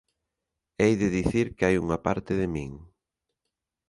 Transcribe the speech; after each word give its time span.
Hei 0.81 0.93
de 1.01 1.09
dicir 1.17 1.47
que 1.55 1.65
hai 1.67 1.75
unha 1.83 1.97
parte 2.05 2.31
de 2.41 2.47
min 2.55 2.71